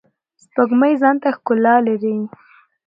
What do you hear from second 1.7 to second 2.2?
لری.